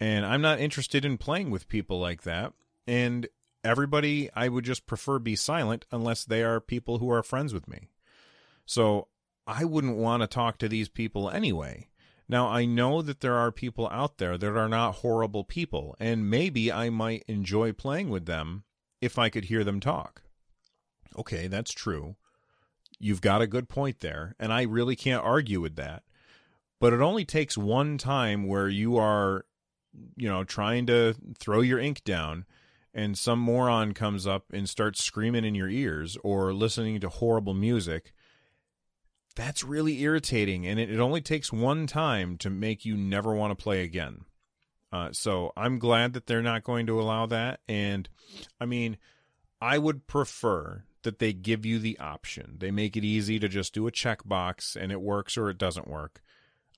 [0.00, 2.52] And I'm not interested in playing with people like that.
[2.86, 3.28] And
[3.64, 7.68] everybody I would just prefer be silent unless they are people who are friends with
[7.68, 7.90] me.
[8.66, 9.08] So
[9.46, 11.88] I wouldn't want to talk to these people anyway.
[12.28, 16.30] Now, I know that there are people out there that are not horrible people, and
[16.30, 18.64] maybe I might enjoy playing with them
[19.00, 20.22] if I could hear them talk.
[21.18, 22.16] Okay, that's true.
[22.98, 26.04] You've got a good point there, and I really can't argue with that.
[26.80, 29.44] But it only takes one time where you are,
[30.16, 32.46] you know, trying to throw your ink down
[32.94, 37.54] and some moron comes up and starts screaming in your ears or listening to horrible
[37.54, 38.12] music,
[39.34, 40.66] that's really irritating.
[40.66, 44.24] And it, it only takes one time to make you never want to play again.
[44.92, 47.60] Uh, so I'm glad that they're not going to allow that.
[47.66, 48.08] And
[48.60, 48.98] I mean,
[49.60, 52.56] I would prefer that they give you the option.
[52.58, 55.88] They make it easy to just do a checkbox and it works or it doesn't
[55.88, 56.22] work.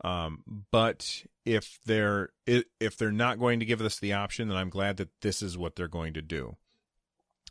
[0.04, 4.68] Um, but if they're if they're not going to give us the option, then I'm
[4.68, 6.56] glad that this is what they're going to do.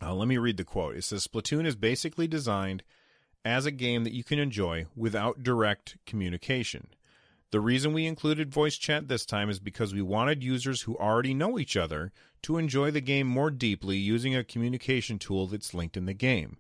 [0.02, 0.96] Uh, let me read the quote.
[0.96, 2.84] It says Splatoon is basically designed
[3.44, 6.88] as a game that you can enjoy without direct communication.
[7.52, 11.34] The reason we included voice chat this time is because we wanted users who already
[11.34, 12.12] know each other
[12.44, 16.58] to enjoy the game more deeply using a communication tool that's linked in the game.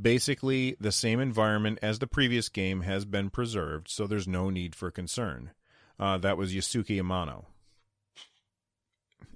[0.00, 4.74] Basically, the same environment as the previous game has been preserved, so there's no need
[4.74, 5.52] for concern.
[5.98, 7.46] Uh, that was Yusuke Amano.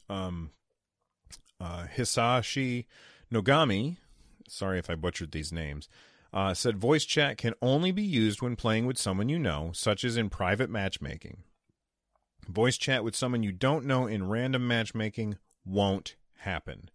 [0.09, 0.51] Um,
[1.61, 2.87] uh, Hisashi
[3.33, 3.96] Nogami,
[4.49, 5.88] sorry if I butchered these names,
[6.33, 10.05] uh, said voice chat can only be used when playing with someone you know, such
[10.05, 11.38] as in private matchmaking.
[12.49, 16.90] Voice chat with someone you don't know in random matchmaking won't happen.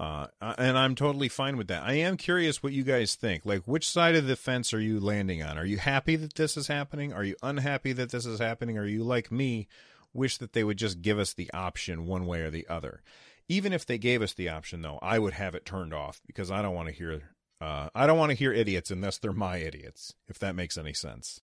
[0.00, 1.82] Uh, and I'm totally fine with that.
[1.82, 3.44] I am curious what you guys think.
[3.44, 5.58] Like, which side of the fence are you landing on?
[5.58, 7.12] Are you happy that this is happening?
[7.12, 8.78] Are you unhappy that this is happening?
[8.78, 9.68] Are you like me,
[10.14, 13.02] wish that they would just give us the option one way or the other?
[13.46, 16.50] Even if they gave us the option, though, I would have it turned off because
[16.50, 17.20] I don't want to hear.
[17.60, 20.14] Uh, I don't want to hear idiots unless they're my idiots.
[20.28, 21.42] If that makes any sense.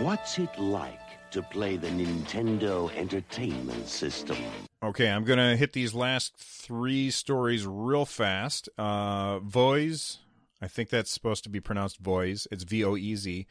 [0.00, 1.01] What's it like
[1.32, 4.36] to play the Nintendo Entertainment System?
[4.82, 8.68] Okay, I'm going to hit these last three stories real fast.
[8.78, 10.18] Uh, Voez,
[10.60, 12.46] I think that's supposed to be pronounced Voice.
[12.50, 13.46] It's V O E Z.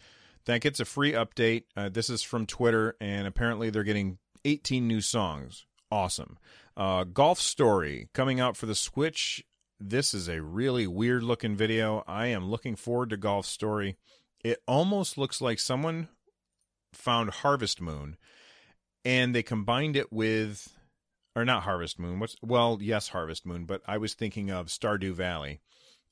[0.45, 1.63] That gets a free update.
[1.75, 5.65] Uh, this is from Twitter, and apparently they're getting 18 new songs.
[5.91, 6.37] Awesome.
[6.77, 9.43] Uh, Golf Story coming out for the Switch.
[9.79, 12.03] This is a really weird looking video.
[12.07, 13.97] I am looking forward to Golf Story.
[14.43, 16.07] It almost looks like someone
[16.93, 18.17] found Harvest Moon,
[19.05, 20.67] and they combined it with,
[21.35, 22.19] or not Harvest Moon.
[22.19, 25.61] What's well, yes, Harvest Moon, but I was thinking of Stardew Valley,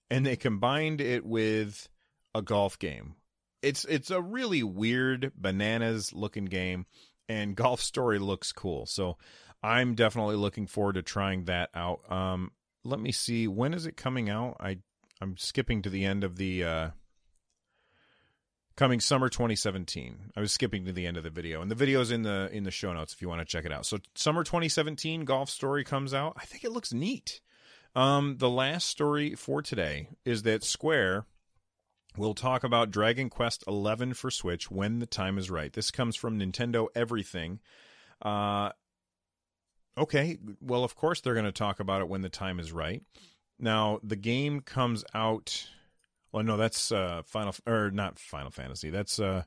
[0.09, 1.89] and they combined it with
[2.33, 3.15] a golf game.
[3.61, 6.85] It's it's a really weird bananas looking game
[7.27, 8.85] and Golf Story looks cool.
[8.85, 9.17] So
[9.61, 12.09] I'm definitely looking forward to trying that out.
[12.11, 12.51] Um
[12.83, 14.57] let me see when is it coming out?
[14.59, 14.77] I
[15.21, 16.89] I'm skipping to the end of the uh
[18.79, 20.31] coming summer 2017.
[20.37, 22.63] I was skipping to the end of the video, and the video's in the in
[22.63, 23.85] the show notes if you want to check it out.
[23.85, 26.37] So summer 2017, Golf Story comes out.
[26.37, 27.41] I think it looks neat.
[27.93, 31.25] Um, the last story for today is that Square
[32.15, 35.73] will talk about Dragon Quest 11 for Switch when the time is right.
[35.73, 37.59] This comes from Nintendo Everything.
[38.21, 38.69] Uh,
[39.97, 43.03] okay, well, of course they're going to talk about it when the time is right.
[43.59, 45.67] Now the game comes out
[46.31, 48.89] well, no, that's uh, Final or not Final Fantasy.
[48.89, 49.43] That's uh,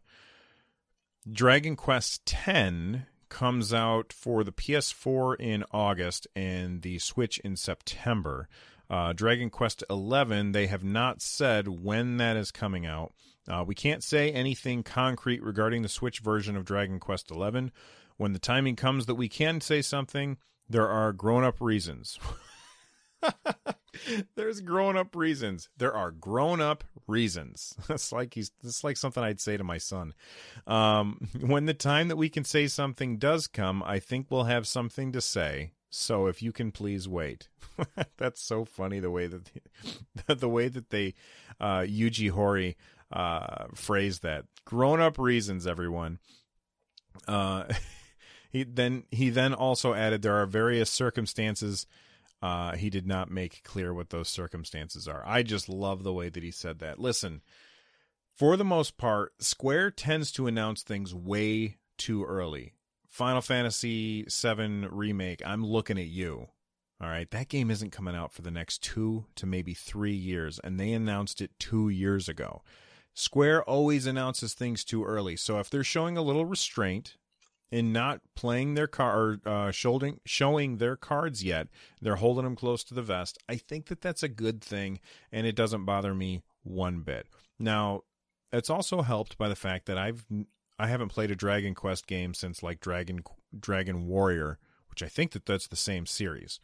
[1.31, 8.49] Dragon Quest X comes out for the PS4 in August and the Switch in September.
[8.91, 13.15] Uh, Dragon Quest XI, they have not said when that is coming out.
[13.49, 17.73] Uh, we can't say anything concrete regarding the Switch version of Dragon Quest XI.
[18.19, 20.37] When the timing comes that we can say something,
[20.69, 22.19] there are grown up reasons.
[24.37, 25.69] There's grown up reasons.
[25.77, 27.75] There are grown up reasons.
[27.89, 30.15] That's like he's that's like something I'd say to my son.
[30.67, 34.67] Um, when the time that we can say something does come, I think we'll have
[34.67, 35.73] something to say.
[35.91, 37.49] So if you can please wait.
[38.17, 39.51] that's so funny the way that
[40.27, 41.15] the, the way that they
[41.61, 42.77] uh Yuji Horii
[43.13, 44.47] uh phrased that.
[44.65, 46.19] Grown up reasons, everyone.
[47.29, 47.65] Uh
[48.53, 51.87] he then he then also added there are various circumstances
[52.43, 55.23] uh, he did not make clear what those circumstances are.
[55.25, 56.99] I just love the way that he said that.
[56.99, 57.41] Listen,
[58.35, 62.75] for the most part, Square tends to announce things way too early.
[63.07, 66.49] Final Fantasy VII Remake, I'm looking at you.
[67.01, 70.59] All right, that game isn't coming out for the next two to maybe three years,
[70.63, 72.63] and they announced it two years ago.
[73.13, 77.17] Square always announces things too early, so if they're showing a little restraint,
[77.73, 81.69] in not playing their card, uh, showing showing their cards yet.
[82.03, 83.39] They're holding them close to the vest.
[83.49, 85.01] I think that that's a good thing,
[85.33, 87.27] and it doesn't bother me one bit.
[87.59, 88.03] Now,
[88.53, 90.27] it's also helped by the fact that I've
[90.79, 93.25] I haven't played a Dragon Quest game since like Dragon
[93.59, 94.59] Dragon Warrior,
[94.91, 96.61] which I think that that's the same series.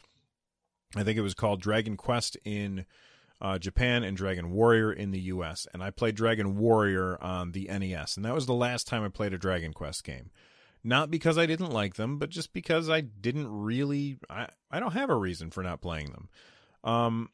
[0.94, 2.84] I think it was called Dragon Quest in
[3.40, 5.66] uh, Japan and Dragon Warrior in the U.S.
[5.72, 9.08] And I played Dragon Warrior on the NES, and that was the last time I
[9.08, 10.30] played a Dragon Quest game.
[10.84, 14.92] Not because I didn't like them, but just because I didn't really I, I don't
[14.92, 16.28] have a reason for not playing them.
[16.84, 17.30] Um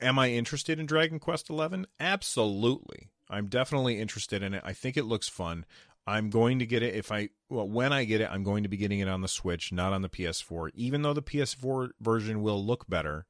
[0.00, 1.86] am I interested in Dragon Quest 11?
[2.00, 3.08] Absolutely.
[3.30, 4.62] I'm definitely interested in it.
[4.64, 5.64] I think it looks fun.
[6.06, 8.68] I'm going to get it if I well when I get it, I'm going to
[8.68, 10.70] be getting it on the Switch, not on the PS4.
[10.74, 13.26] Even though the PS4 version will look better,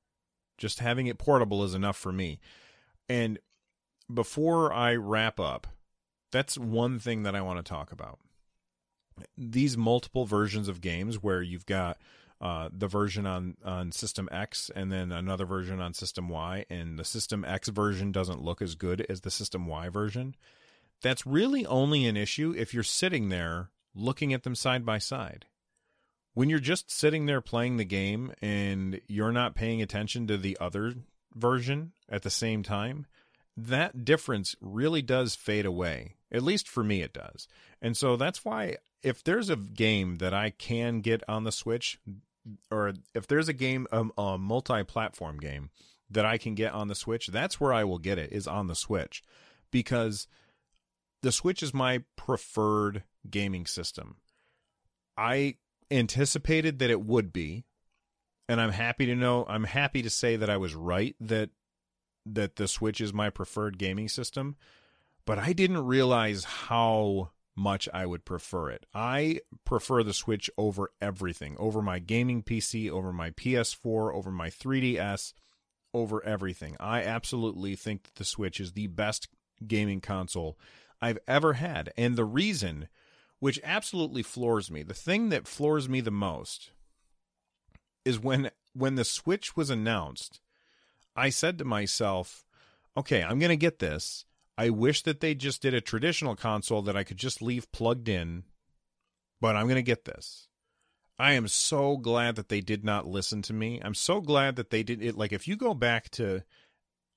[0.57, 2.41] just having it portable is enough for me.
[3.09, 3.39] And
[4.13, 5.67] before I wrap up,
[6.31, 8.19] that's one thing that I want to talk about
[9.37, 11.99] these multiple versions of games where you've got
[12.41, 16.99] uh, the version on on System X and then another version on System Y, and
[16.99, 20.35] the System X version doesn't look as good as the System Y version.
[21.03, 25.47] That's really only an issue if you're sitting there looking at them side by side.
[26.35, 30.57] When you're just sitting there playing the game and you're not paying attention to the
[30.61, 30.95] other
[31.35, 33.07] version at the same time,
[33.57, 36.17] that difference really does fade away.
[36.31, 37.47] At least for me, it does.
[37.83, 41.99] And so that's why if there's a game that I can get on the Switch,
[42.71, 45.71] or if there's a game, um, a multi-platform game
[46.11, 48.33] that I can get on the Switch, that's where I will get it.
[48.33, 49.23] Is on the Switch,
[49.71, 50.27] because
[51.23, 54.17] the Switch is my preferred gaming system.
[55.17, 55.57] I
[55.91, 57.65] anticipated that it would be,
[58.49, 59.45] and I'm happy to know.
[59.49, 61.17] I'm happy to say that I was right.
[61.21, 61.51] That
[62.25, 64.57] that the Switch is my preferred gaming system,
[65.25, 68.87] but I didn't realize how much I would prefer it.
[68.95, 74.49] I prefer the Switch over everything, over my gaming PC, over my PS4, over my
[74.49, 75.35] 3DS,
[75.93, 76.77] over everything.
[76.81, 79.29] I absolutely think that the Switch is the best
[79.67, 80.59] gaming console
[81.01, 81.93] I've ever had.
[81.97, 82.89] And the reason,
[83.39, 86.71] which absolutely floors me, the thing that floors me the most
[88.05, 90.41] is when when the Switch was announced,
[91.15, 92.47] I said to myself,
[92.97, 94.25] okay, I'm going to get this
[94.57, 98.09] I wish that they just did a traditional console that I could just leave plugged
[98.09, 98.45] in,
[99.41, 100.49] but I'm going to get this.
[101.19, 103.81] I am so glad that they did not listen to me.
[103.83, 105.17] I'm so glad that they did it.
[105.17, 106.43] Like, if you go back to,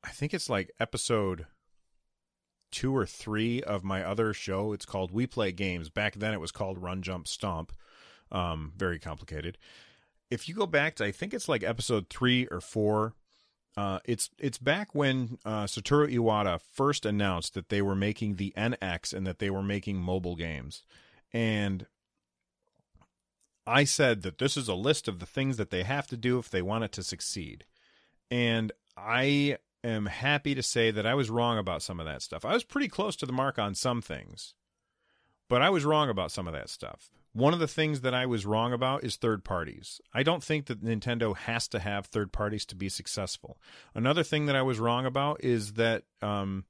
[0.03, 1.47] I think it's like episode
[2.71, 5.89] two or three of my other show, it's called We Play Games.
[5.89, 7.71] Back then it was called Run Jump Stomp.
[8.31, 9.57] Um, very complicated.
[10.29, 13.13] If you go back to, I think it's like episode three or four,
[13.77, 18.53] Uh, it's it's back when uh, Satoru Iwata first announced that they were making the
[18.55, 20.83] NX and that they were making mobile games,
[21.33, 21.85] and
[23.67, 26.39] I said that this is a list of the things that they have to do
[26.39, 27.65] if they want it to succeed,
[28.31, 32.45] and I am happy to say that I was wrong about some of that stuff.
[32.45, 34.53] I was pretty close to the mark on some things,
[35.49, 37.09] but I was wrong about some of that stuff.
[37.35, 39.99] One of the things that I was wrong about is third parties.
[40.13, 43.57] I don't think that Nintendo has to have third parties to be successful.
[43.93, 46.63] Another thing that I was wrong about is that um,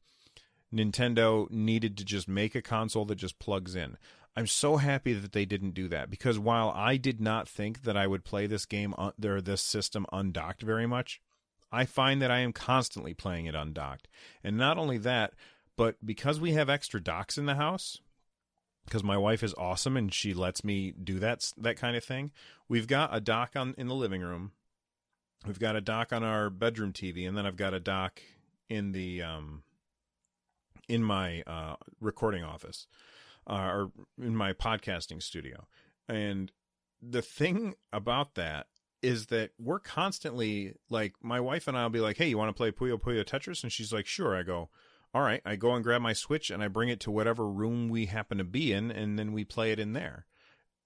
[0.73, 3.95] Nintendo needed to just make a console that just plugs in.
[4.35, 7.95] I'm so happy that they didn't do that because while I did not think that
[7.95, 11.21] I would play this game un- or this system undocked very much,
[11.71, 14.07] I find that I am constantly playing it undocked.
[14.43, 15.33] And not only that,
[15.77, 17.99] but because we have extra docks in the house,
[18.85, 22.31] because my wife is awesome and she lets me do that that kind of thing.
[22.69, 24.51] We've got a dock on in the living room.
[25.45, 28.21] We've got a dock on our bedroom TV, and then I've got a dock
[28.69, 29.63] in the um
[30.87, 32.87] in my uh, recording office
[33.49, 35.67] uh, or in my podcasting studio.
[36.07, 36.51] And
[37.01, 38.67] the thing about that
[39.01, 42.53] is that we're constantly like my wife and I'll be like, "Hey, you want to
[42.53, 44.69] play Puyo Puyo Tetris?" And she's like, "Sure." I go,
[45.15, 47.87] all right, I go and grab my Switch and I bring it to whatever room
[47.87, 50.25] we happen to be in, and then we play it in there.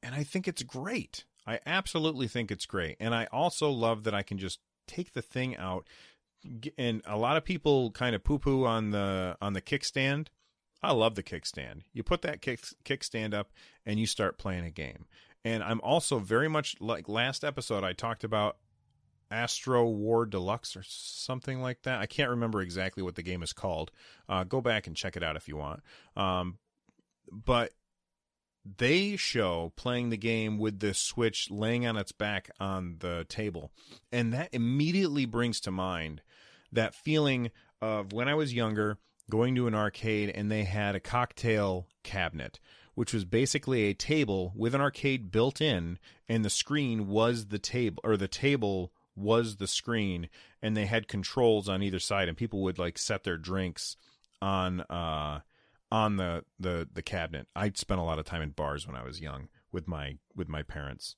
[0.04, 1.26] And I think it's great.
[1.48, 2.96] I absolutely think it's great.
[3.00, 5.88] And I also love that I can just take the thing out.
[6.78, 10.28] And a lot of people kind of poo poo on the on the kickstand.
[10.84, 11.82] I love the kickstand.
[11.92, 13.50] You put that kick kickstand up
[13.84, 15.08] and you start playing a game.
[15.44, 18.58] And I'm also very much like last episode I talked about
[19.32, 22.00] Astro War Deluxe or something like that.
[22.00, 23.92] I can't remember exactly what the game is called.
[24.28, 25.82] Uh, go back and check it out if you want.
[26.16, 26.58] Um,
[27.32, 27.72] but
[28.78, 33.72] they show playing the game with the Switch laying on its back on the table.
[34.12, 36.22] And that immediately brings to mind
[36.72, 37.52] that feeling
[37.82, 38.98] of when I was younger
[39.30, 42.60] going to an arcade and they had a cocktail cabinet
[43.00, 47.58] which was basically a table with an arcade built in and the screen was the
[47.58, 50.30] table or the table was the screen
[50.62, 53.98] and they had controls on either side and people would like set their drinks
[54.42, 55.40] on uh
[55.92, 57.48] on the the the cabinet.
[57.56, 60.48] I spent a lot of time in bars when I was young with my with
[60.48, 61.16] my parents.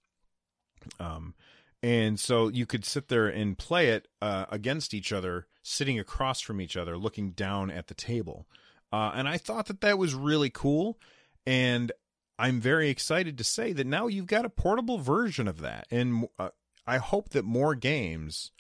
[1.00, 1.36] Um
[1.84, 6.40] and so you could sit there and play it uh, against each other, sitting across
[6.40, 8.48] from each other, looking down at the table.
[8.94, 11.00] Uh, and I thought that that was really cool.
[11.46, 11.92] And
[12.38, 15.88] I'm very excited to say that now you've got a portable version of that.
[15.90, 16.50] And uh,
[16.86, 18.52] I hope that more games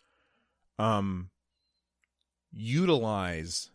[0.80, 1.30] um
[2.52, 3.70] utilize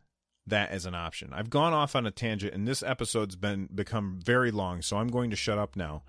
[0.46, 1.32] that as an option.
[1.32, 5.08] I've gone off on a tangent and this episode's been become very long, so I'm
[5.08, 6.02] going to shut up now.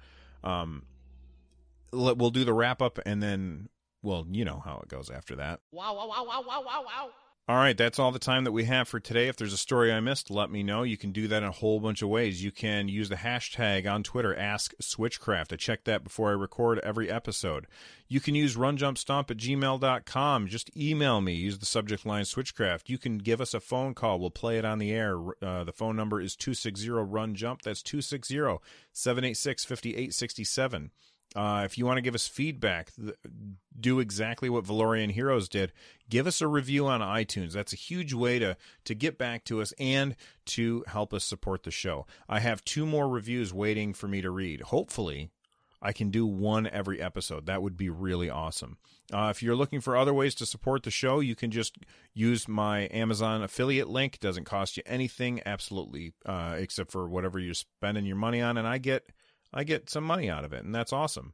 [0.44, 0.84] Um
[1.92, 3.70] let, we'll do the wrap up and then
[4.04, 5.60] well, you know how it goes after that.
[5.72, 7.10] Wow wow wow wow wow wow wow.
[7.50, 9.30] All right, that's all the time that we have for today.
[9.30, 10.84] If there's a story I missed, let me know.
[10.84, 12.44] You can do that in a whole bunch of ways.
[12.44, 15.54] You can use the hashtag on Twitter, Ask Switchcraft.
[15.54, 17.68] I check that before I record every episode.
[18.10, 20.48] You can use runjumpstomp at gmail.com.
[20.48, 21.36] Just email me.
[21.36, 22.90] Use the subject line Switchcraft.
[22.90, 24.20] You can give us a phone call.
[24.20, 25.18] We'll play it on the air.
[25.42, 27.62] Uh, the phone number is 260 Run Jump.
[27.62, 28.60] That's 260
[28.92, 30.92] 786 5867.
[31.36, 32.92] Uh, if you want to give us feedback,
[33.80, 35.72] do exactly what Valorian Heroes did.
[36.10, 37.52] Give us a review on iTunes.
[37.52, 40.16] That's a huge way to to get back to us and
[40.48, 42.08] to help us support the show.
[42.30, 44.62] I have two more reviews waiting for me to read.
[44.62, 45.30] Hopefully,
[45.82, 47.46] I can do one every episode.
[47.46, 48.78] That would be really awesome.
[49.14, 51.78] Uh, if you're looking for other ways to support the show, you can just
[52.14, 54.16] use my Amazon affiliate link.
[54.16, 58.58] It doesn't cost you anything, absolutely, uh, except for whatever you're spending your money on,
[58.58, 59.08] and I get
[59.58, 61.34] I get some money out of it, and that's awesome.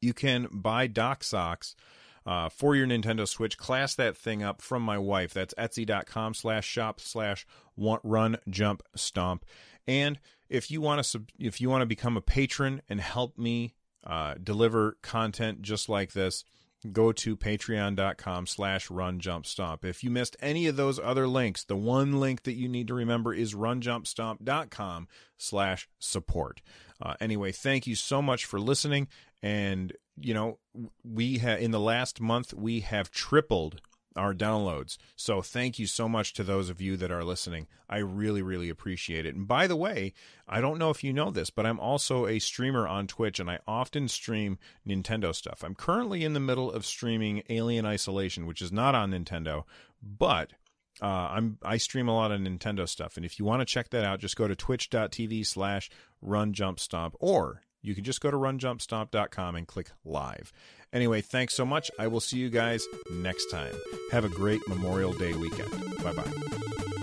[0.00, 1.76] You can buy dock socks
[2.24, 3.58] uh, for your Nintendo Switch.
[3.58, 5.34] Class that thing up from my wife.
[5.34, 9.44] That's etsy.com slash shop slash run jump stomp.
[9.86, 10.18] And
[10.48, 13.74] if you want to sub- if you want to become a patron and help me
[14.06, 16.44] uh, deliver content just like this,
[16.92, 21.64] go to patreon.com slash run jump stomp if you missed any of those other links
[21.64, 26.60] the one link that you need to remember is runjumpstomp.com slash support
[27.00, 29.08] uh, anyway, thank you so much for listening.
[29.42, 30.58] And, you know,
[31.04, 33.80] we have, in the last month, we have tripled
[34.16, 34.98] our downloads.
[35.16, 37.66] So thank you so much to those of you that are listening.
[37.88, 39.34] I really, really appreciate it.
[39.34, 40.12] And by the way,
[40.48, 43.50] I don't know if you know this, but I'm also a streamer on Twitch and
[43.50, 45.62] I often stream Nintendo stuff.
[45.62, 49.64] I'm currently in the middle of streaming Alien Isolation, which is not on Nintendo,
[50.02, 50.52] but
[51.00, 53.90] uh, I'm I stream a lot of Nintendo stuff, and if you want to check
[53.90, 55.90] that out, just go to twitch.tv slash
[56.20, 60.52] or you can just go to runjumpstomp.com and click live.
[60.92, 61.90] Anyway, thanks so much.
[61.98, 63.74] I will see you guys next time.
[64.10, 65.70] Have a great Memorial Day weekend.
[66.02, 66.97] Bye bye.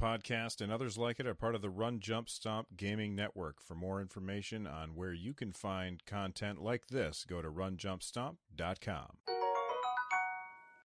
[0.00, 3.60] Podcast and others like it are part of the Run Jump Stomp Gaming Network.
[3.62, 9.39] For more information on where you can find content like this, go to runjumpstomp.com.